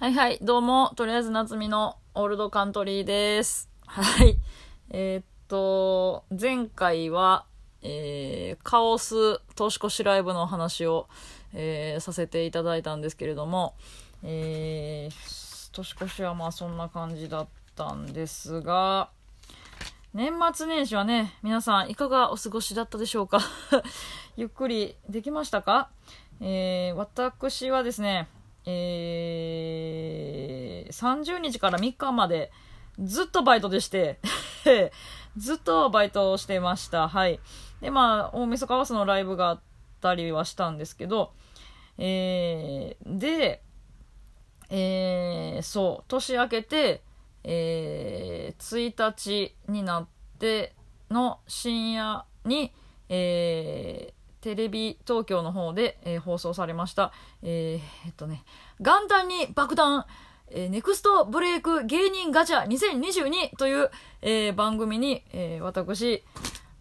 [0.00, 3.68] はいはい、どうも、とりあえず夏美のオールドカントリーです。
[3.84, 4.38] はい。
[4.88, 7.44] えーっと、前回は、
[7.82, 11.06] えー、カオス年越しライブの話を、
[11.52, 13.74] えーさせていただいたんですけれども、
[14.22, 19.10] えー年越しはまあそんな感じだったんですが、
[20.14, 23.40] 年末年始はね、皆さんいかがお過ごしだったでしょうか？
[24.38, 25.90] ゆっくりできましたか？
[26.40, 28.30] えー私はですね、
[28.70, 32.50] えー30日から3日まで
[32.98, 34.18] ずっとバイトでして、
[35.36, 37.08] ずっとバイトをしてました。
[37.08, 37.40] はい。
[37.80, 39.60] で、まあ、大晦日はそのライブがあっ
[40.00, 41.32] たりはしたんですけど、
[41.96, 43.62] えーで、
[44.68, 47.02] えーそう、年明けて、
[47.44, 50.06] えー1日になっ
[50.38, 50.74] て
[51.10, 52.72] の深夜に、
[53.08, 57.12] えーテレビ東京の方で、えー放送されました、
[57.42, 58.44] えーえっとね、
[58.80, 60.06] 元旦に爆弾、
[60.50, 63.90] えーネクストブレイク芸人ガチャ2022という、
[64.22, 66.22] えー番組に、えー私、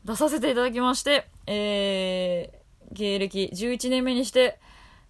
[0.06, 2.60] 出させていただきまして、えー
[2.92, 4.60] 芸歴11年目にして、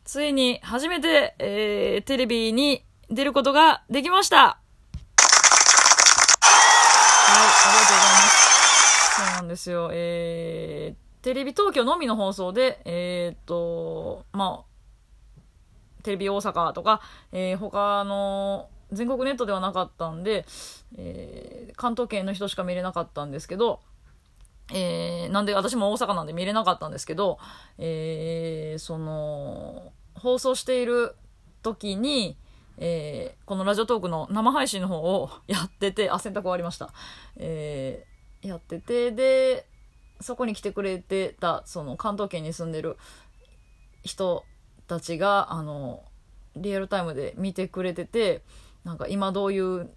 [0.03, 4.59] ついに初めて、えーテレビに出ることができましたは
[7.35, 9.15] い、ありがとうございます。
[9.15, 9.89] そうなんですよ。
[9.93, 20.47] えー、テレビ東京のみの放送で、えーっと、まあ、テレビ大阪とか、えー他の全国ネットではなかったんで、
[20.97, 23.79] えー関東圏の人しか見れなかったんですけど、
[24.73, 27.37] えーなんで私も大阪なんで見れなかったんですけど、
[27.77, 31.15] えーその、放送している
[31.61, 32.37] 時に、
[32.79, 36.91] えーこのラジオトークの生配信の方を やってて、あ、洗濯終わりました。
[37.35, 39.67] えーやってて、で、
[40.21, 42.97] そこに来てくれてた、その関東圏に住んでる
[44.03, 44.43] 人
[44.87, 46.03] たちが、あの、
[46.55, 48.43] リアルタイムで見てくれてて、
[48.83, 49.89] なんか今どういう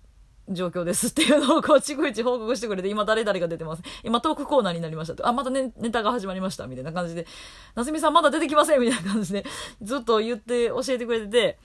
[0.48, 3.82] 状況ですっていうのをこう、逐一報告してくれて、今誰々が出てます。
[4.02, 5.26] 今トークコーナーになりましたと。
[5.26, 6.66] あ、またネネタが始まりました。
[6.66, 7.26] みたいな感じで、
[7.74, 9.44] なすみさんまだ出てきませんみたいな感じで、
[9.82, 11.58] ずっと言って教えてくれてて、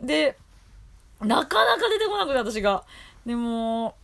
[0.00, 0.36] で、
[1.20, 2.84] なかなか出てこなくて、私が。
[3.26, 3.96] でも、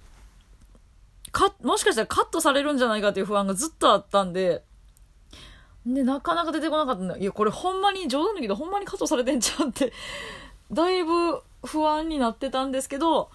[1.34, 4.62] か、もしかしたらカットされるんじゃないかっていう不安がずっとあったんで、
[5.84, 7.18] で、なかなか出てこなかったんだ。
[7.18, 9.92] いや、これほんまに冗談だけど、ほんまにカットされてんじゃんって、
[10.72, 13.30] だいぶ不安になってたんですけど、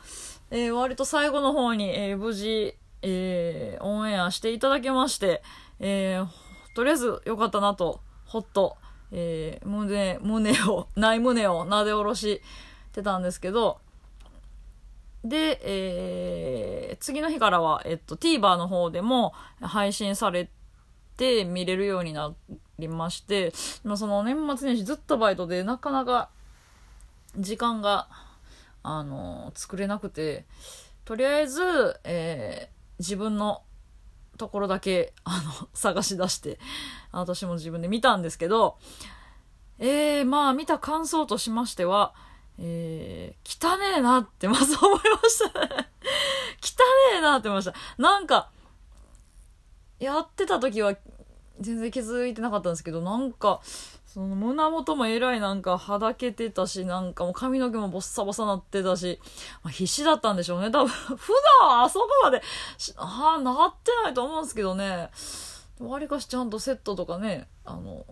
[0.50, 5.44] えー割と最後の方に、えー無事、えーオンエアしていただけまして、
[5.80, 6.24] え
[6.74, 8.78] とりあえず良かったなと、ほっと、
[9.12, 12.42] えー胸、胸を、 ない胸をなで下ろし
[12.94, 13.80] てたんですけど、
[15.24, 20.50] で、えー次の日からは、えっと、TVer の方でも配信され
[21.16, 22.34] て見れるようにな
[22.78, 23.54] りまして、
[23.86, 26.30] まあ、その年末年始ずっとバイトでなかなか
[27.38, 28.10] 時間が、
[28.82, 30.46] あの作れなくて、
[31.06, 33.64] とりあえず、えー自分の
[34.38, 36.60] ところだけ、あの、 探し出して、
[37.12, 38.78] 私も自分で見たんですけど、
[39.80, 42.14] えー、まあ見た感想としましては、
[42.62, 45.68] えー、汚ねえなってまず思いましたね。
[46.62, 46.84] 汚
[47.14, 47.74] ねえなって思いました。
[47.98, 48.50] なんか、
[50.00, 50.96] やってた時は
[51.60, 53.62] 全然気づいてなかったんですけど、なんか、
[54.06, 59.20] その胸元もえらいなんかはだけてたし、なんかもう髪の毛もボッサボサなってたし、
[59.64, 60.72] まあ、必死だったんでしょうね。
[60.72, 62.42] 多分、 普段はあそこまで
[62.78, 65.12] し、はあ、なってないと思うんですけどね。
[65.80, 68.06] わりかしちゃんとセットとかね、あの、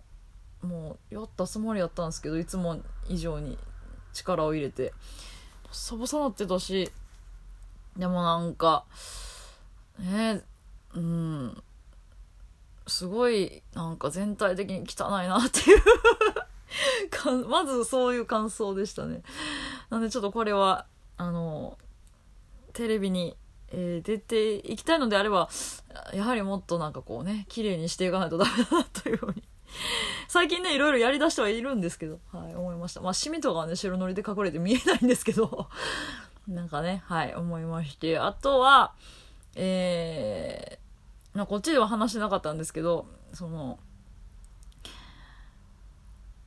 [0.61, 2.79] もうやったつもりやったんですけど、いつも
[3.09, 3.57] 以上に
[4.17, 4.93] 力を入れて、
[5.63, 6.91] ボサボサなってたし、
[7.97, 8.85] でもなんか、
[9.99, 10.41] ね
[10.95, 11.63] うん、
[12.87, 15.81] すごい、なんか全体的に汚いなっていう
[17.09, 19.23] かまずそういう感想でしたね。
[19.89, 20.85] なんでちょっとこれは、
[21.17, 21.77] あの、
[22.73, 23.35] テレビに、
[23.69, 25.49] えー出ていきたいのであれば、
[26.13, 29.43] やはりもっとなんかこうね、綺麗にしていかないとダメだなというふうに。
[30.27, 32.53] 最近ね、いろいろやりだしてはいるんですけど、は、い
[32.87, 33.01] ました。
[33.01, 35.69] まあ、シミとかはね、白塗りで隠れて見えないんですけど、
[36.47, 38.17] なんかね、はい、思いまして。
[38.17, 38.93] あとは、
[39.55, 43.79] えー、こっちでは話してなかったんですけど、その、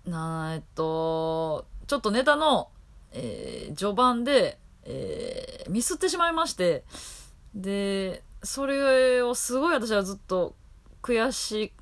[0.07, 2.71] なえっと、ちょっとネタの、
[3.13, 6.85] えー序盤で、えーミスってしまいまして、
[7.55, 10.55] で、それをすごい私はずっと
[11.03, 11.73] 悔し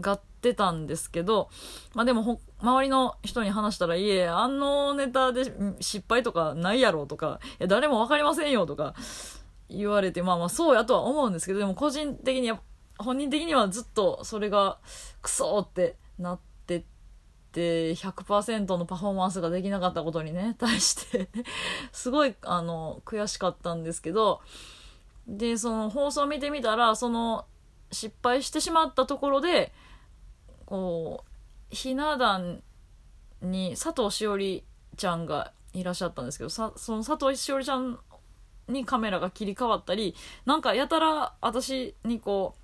[0.00, 1.50] がってたんですけど、
[1.94, 8.94] まあでも、周りの人に話したら、いえ、あのネタで失敗とかないやろとか、いや誰もわかりませんよとか
[9.68, 12.60] 言われて、まあまあそうやとは思うんですけど、でも個人的には、
[12.98, 14.78] 本人的にはずっとそれが
[15.22, 16.82] クソってなってっ
[17.52, 21.28] て100%のパフォーマンスができなかったことにね、 対して
[21.92, 24.40] すごい、あの、悔しかったんですけど、
[25.26, 27.46] で、その放送見てみたら、その、
[27.92, 29.72] 失敗してしまったところで、
[30.70, 31.24] こ
[31.72, 32.62] う、ひな壇
[33.42, 34.62] に佐藤しおり
[34.96, 37.98] ちゃんがいらっしゃったんですけど、さその佐藤しおりちゃん
[38.68, 40.14] にカメラが切り替わったり、
[40.46, 42.54] なんかやたら私にこ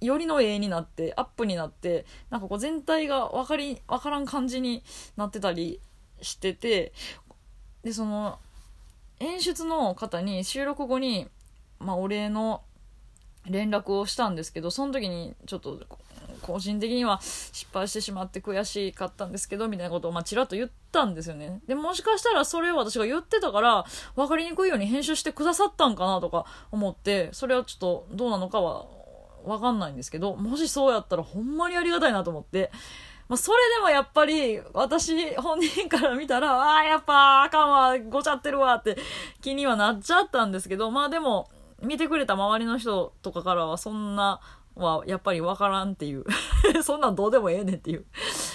[0.00, 4.84] う、よりの絵になって、アップになって、なんかこう全体が分かり、分からん感じに
[5.16, 5.80] なってたり
[6.22, 6.92] してて、
[7.82, 8.38] で、その、
[9.18, 11.28] 演出の方に収録後に、
[11.80, 12.62] まあ、お礼の
[13.48, 15.80] 連絡をしたんですけど、その時にちょっと、
[16.42, 21.60] 個人的には失敗してしまって悔しかったんですけど、みたいなことを、まあ、ちらっと言ったんですよね。
[21.66, 23.84] で、もしかしたらそれを私が言ってたから、
[24.16, 28.86] 分かりにくいように編集してくださったんかなとか思って、それはちょっとどうなのかは
[29.44, 32.70] わかんないんですけど、もしそうやったらほんまにありがたいなと思って、
[33.28, 38.96] まあ、それでもやっぱり、私本人から見たら、ああ、やっぱあかんわ、ごちゃってるわって
[39.40, 41.48] 気にはなっちゃったんですけど、まあでも、
[41.82, 44.40] 見てくれた周りの人とかからはそんな
[44.74, 46.24] はやっぱりわからんっていう。
[46.82, 48.06] そんなんどうでもええねんっていう。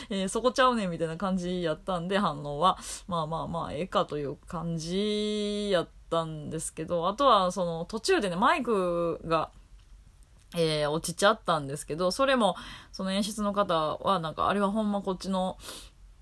[0.10, 2.78] えー、そこちゃうねんみたいな感じやったんで反応は。
[3.08, 9.50] まあまあまあええかという感じやったんですけどあとはその途中でねマイクが
[10.58, 12.56] えー、落ちちゃったんですけど、それも、
[12.92, 15.58] その演出の方は、なんか、あれはほんまこっちの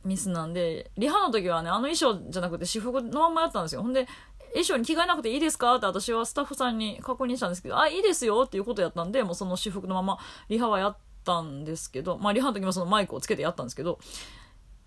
[0.04, 3.84] ミスなんで、リハの時はね、あの衣装じゃなくて私服のまんまやったんですよ。
[3.84, 4.08] ほんで、
[4.54, 5.76] 衣装に着替えなくていいですか？
[5.76, 10.20] って私はスタッフさんに確認したんですけど、あ、いいですよっていうことやったんで、もうその私服のまま
[10.50, 14.00] リハはやったんですけど、まあリハの時もそのマイクをつけてやったんですけど、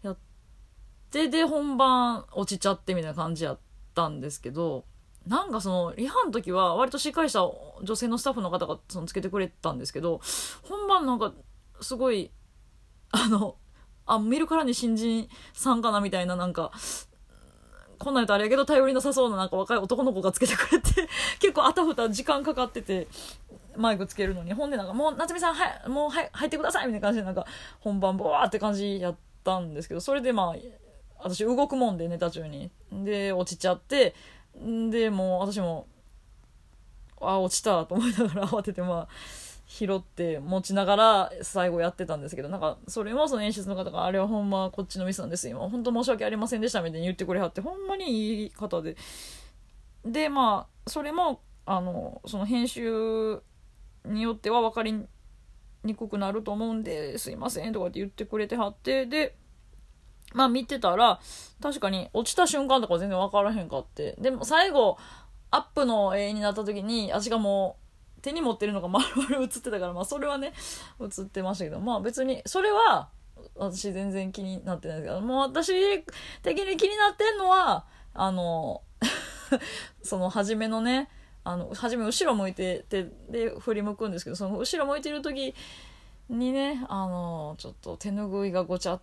[0.03, 0.17] やっ
[1.11, 3.59] て、で、本番落ちちゃってみたいな感じやっ
[3.95, 4.85] たんですけど、
[5.27, 7.41] なんかその、リハの時は割としっかりした
[7.83, 10.21] 女性のスタッフの方がそのつけてくれたんですけど、
[10.63, 11.33] 本番なんか
[11.81, 12.31] すごい、
[13.11, 13.57] あの、
[14.05, 16.71] あ、見るからに新人さんかなみたいななんか、
[17.99, 21.09] こんなんやとあれやけど頼りなさそうななんか若い男の子がつけてくれて
[21.41, 23.09] 結構あたふた時間かかってて、
[23.77, 24.53] マイクつけるのに。
[24.53, 27.47] ほんでなんか、もう、夏美さん、はい、もう、はい、入ってくださいみたいな感じで、なんか、
[27.81, 30.57] 本番、ボワーって感じやったんですけど、それでまあ、
[31.19, 32.71] 私動くもんで、ネタ中に。
[32.91, 34.15] で、落ちちゃって、
[34.55, 35.87] で、もう、私も、
[37.21, 39.09] あ、落ちたと思いながら慌てて、まあ、
[39.67, 45.59] 拾って持ちながら最後やってたんですけど、なんか、それもその演出の方が、あれはほんまこっちのミスなんですよ。
[45.69, 48.97] 本当申し訳ありませんでしたみたいに言ってくれはって、ほんまにいい方で。
[50.05, 53.43] で、まあ、それも、あの、その編集
[54.05, 55.05] によっては分かり
[55.83, 59.37] にくくなると思うんで、すいませんとかって言ってくれてはって、で、
[60.33, 61.21] まあ見てたら、
[61.61, 64.17] 確かに落ちた瞬間とか全然分からへんかって。
[64.21, 64.97] でも最後、
[65.51, 67.86] アップの絵になった時に、私がもう、
[68.27, 70.53] 手に持ってるのが丸々映ってたから、まあそれはね、
[71.01, 73.09] 映ってましたけど、まあ別に、それは、
[73.55, 76.03] 私全然気になってないですけど、もう私
[76.43, 78.83] 的に気になってんのは、あの、
[80.03, 81.09] その初めのね、
[81.45, 85.55] あの、初め後ろ向いて手で振り向くんですけど、その後ろ向いてる時
[86.29, 89.01] にね、あの、ちょっと手拭いがごちゃっ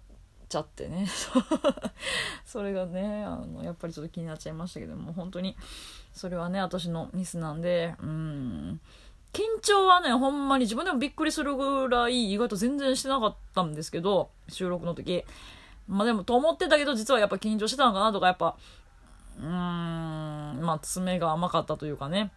[0.50, 1.08] ちゃってね。
[2.46, 5.56] それがね、あの、やっぱりちょっと気になっちゃいましたけども、本当に、
[6.12, 8.82] それはね、私のミスなんで、うん、
[9.34, 15.26] 緊張はね、ほんまに自分でもびっくりするぐらい意外と全然してなかったんですけど、収録の時。
[15.88, 18.56] まあでも、と思ってたけど、実はやっぱ緊張してたのかなとか、やっぱ、
[19.40, 19.50] うーん、
[20.62, 22.32] まあ爪が甘かったというかね、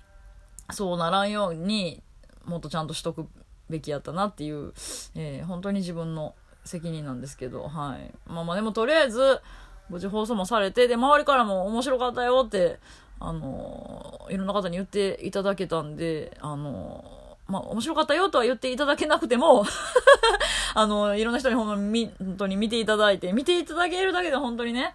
[0.73, 2.03] そうならんように、
[2.47, 3.29] もっとちゃんとしとく
[3.69, 4.73] べきやったなっていう、
[5.15, 8.15] えー、本当に自分の責任なんですけど、はい。
[8.27, 9.41] まあまあでもとりあえず、
[9.91, 12.81] 無事放送もされて、で、周りからも面白かったよって、
[13.19, 17.05] あの、いろんな方に言っていただけたんで、あの、
[17.49, 19.65] まあ、面白かったよとは言っていただけなくても
[20.75, 24.95] あの、いろんな人にほんまに本当に見ていただいて、見ていただけるだけで本当にね、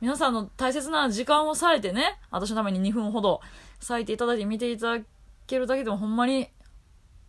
[0.00, 3.40] 皆さんの大切な時間を割いてね、私のために2分ほど
[3.88, 5.04] 割いていただいて見ていただ
[5.46, 6.48] けるだけでもほんまに、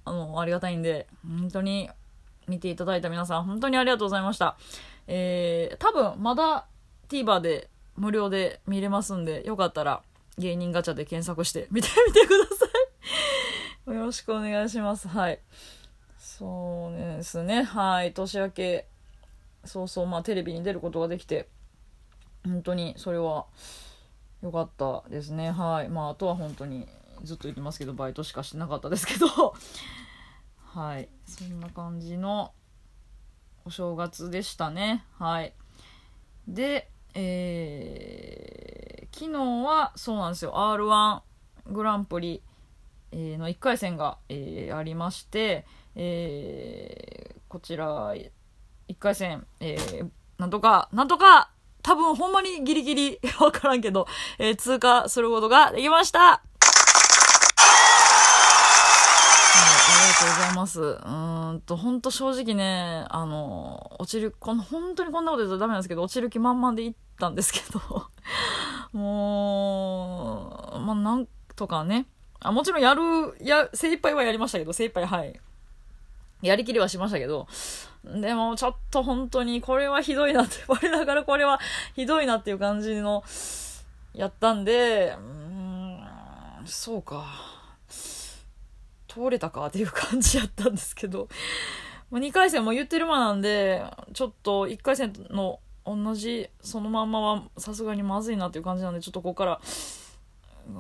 [0.04, 1.90] あの、ありがたいんで、本当に
[2.48, 4.58] 見ていただいた皆さん、本当にありがとうございました。
[5.08, 6.66] えー、多分まだ
[7.08, 10.02] TVer で無料で見れますんで、よかったら、
[10.38, 12.66] 芸人ガチャで検索して 見てみてくださ
[13.92, 15.08] いよろしくお願いします。
[15.08, 15.40] はい。
[16.18, 17.62] そうですね。
[17.62, 18.14] はい。
[18.14, 18.88] 年明け、
[19.64, 21.48] そうそう、まあテレビに出ることができて、
[22.44, 23.46] 本当にそれは
[24.42, 25.52] 良かったですね。
[25.52, 25.90] はい。
[25.90, 26.88] まああとは本当に
[27.24, 29.28] ずっと言ってますけど、バイトしかしてなかったですけど、
[30.74, 31.08] はい。
[31.26, 32.54] そんな感じの
[33.66, 35.06] お正月でしたね。
[35.18, 35.54] はい。
[36.48, 40.72] で、えー、昨日はそうなんですよ。
[40.72, 41.22] r 1
[41.68, 42.42] グランプリ、
[43.12, 48.32] の1回戦が、え、ありまして、えー、こちら1
[49.00, 51.50] 回戦、えー、なんとか、なんとか、
[51.82, 54.08] 多分ほんまにギリギリ わからんけど、
[54.40, 56.42] えー、通過することができましたあ
[60.02, 60.82] りがとうございます。
[60.82, 60.84] う
[61.58, 68.08] んと、ほんと正直ね、あの、落ちる、この、本当にこんなこと言うとダメなんですけど、落ちる気満々で行ったんですけど、
[68.98, 72.08] もう、まあ、なんとかね、
[72.40, 73.02] あ、もちろんやる、
[73.42, 75.40] や、精一杯はやりましたけど、精一杯、はい。
[76.42, 77.48] やりきりはしましたけど、
[78.04, 81.60] でもちょっと本当にこれはひどいなって、 我ながらこれは
[81.96, 83.24] ひどいなっていう感じの、
[84.14, 86.00] やったんで、うん、
[86.66, 87.26] そうか。
[89.16, 91.30] 通れたかっていう感じやったんですけど、
[92.12, 99.62] 2回戦も言ってる間なんで、ちょっと1回戦の同じそのまんまはさすがにまずいなっていう感じなんで、ちょっとここから、
[100.68, 100.76] うん、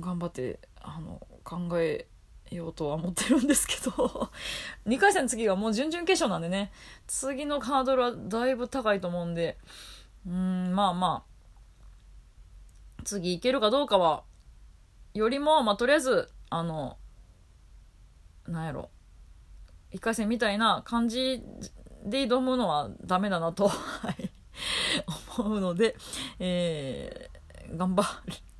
[0.00, 2.06] 頑張って、あの、考え
[2.50, 4.30] ようとは思ってるんですけど。
[4.86, 6.70] 2回戦次がもう準々決勝なんでね、
[7.08, 9.58] 次のハードルはだいぶ高いと思うんで、
[10.26, 14.22] うん、まあまあ、次いけるかどうかは、
[15.14, 16.98] よりも、まあとりあえず、あの
[18.46, 18.90] なんやろ
[19.92, 21.42] 一回戦みたいな感じ
[22.04, 24.30] で挑むのはダメだなとはい
[25.38, 25.96] 思うので、
[26.38, 28.04] えー、頑張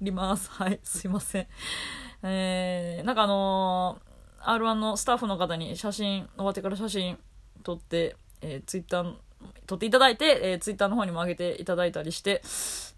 [0.01, 0.51] ります。
[0.51, 1.47] はい、すいません。
[2.23, 7.19] えー、なんかあのー、R1 のスタッフの方に写真、終わってから写真
[7.63, 9.15] 撮って、えー、ツイッター、
[9.67, 12.43] 撮っていただいて、えー、ツイッターの方にも上げていただいたりして、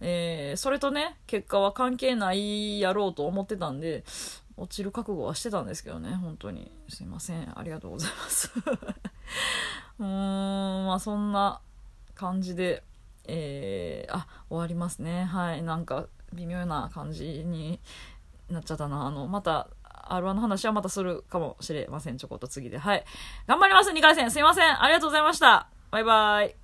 [0.00, 4.04] えー、それとね、結果は関係ないやろうと思ってたんで、
[4.56, 6.14] 落ちる覚悟はしてたんですけどね。
[6.14, 6.70] 本当に。
[6.88, 7.58] すいません。
[7.58, 8.52] ありがとうございます。
[9.98, 11.60] うーんまあそんな
[12.14, 12.82] 感じで
[13.24, 15.24] えー、あ終わりますね。
[15.24, 15.62] はい。
[15.62, 17.80] なんか微妙な感じに
[18.50, 19.06] なっちゃったな。
[19.06, 19.68] あのまた
[20.08, 22.18] R1 の話はまたするかもしれません。
[22.18, 22.78] ちょこっと次で。
[22.78, 23.04] はい。
[23.46, 24.82] 頑張ります2回戦すいません。
[24.82, 25.68] ありがとうございました。
[25.90, 26.61] バイバイ。